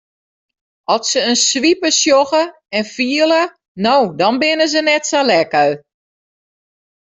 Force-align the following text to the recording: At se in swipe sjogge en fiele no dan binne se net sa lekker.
At 0.93 1.03
se 1.09 1.19
in 1.29 1.37
swipe 1.47 1.85
sjogge 1.99 2.43
en 2.77 2.85
fiele 2.93 3.41
no 3.85 3.95
dan 4.19 4.35
binne 4.41 4.65
se 4.73 4.81
net 4.83 5.03
sa 5.11 5.21
lekker. 5.29 5.71